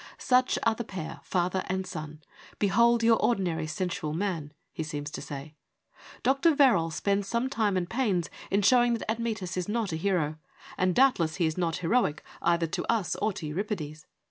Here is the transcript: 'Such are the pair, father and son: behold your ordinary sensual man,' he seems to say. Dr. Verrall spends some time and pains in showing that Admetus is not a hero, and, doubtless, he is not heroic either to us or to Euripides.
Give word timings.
'Such 0.17 0.57
are 0.63 0.73
the 0.73 0.83
pair, 0.83 1.19
father 1.23 1.63
and 1.67 1.85
son: 1.85 2.23
behold 2.57 3.03
your 3.03 3.19
ordinary 3.23 3.67
sensual 3.67 4.13
man,' 4.13 4.51
he 4.73 4.81
seems 4.81 5.11
to 5.11 5.21
say. 5.21 5.53
Dr. 6.23 6.55
Verrall 6.55 6.89
spends 6.89 7.27
some 7.27 7.51
time 7.51 7.77
and 7.77 7.87
pains 7.87 8.27
in 8.49 8.63
showing 8.63 8.93
that 8.95 9.07
Admetus 9.11 9.55
is 9.57 9.69
not 9.69 9.91
a 9.91 9.97
hero, 9.97 10.37
and, 10.75 10.95
doubtless, 10.95 11.35
he 11.35 11.45
is 11.45 11.55
not 11.55 11.77
heroic 11.85 12.23
either 12.41 12.65
to 12.65 12.85
us 12.91 13.15
or 13.17 13.31
to 13.33 13.45
Euripides. 13.45 14.07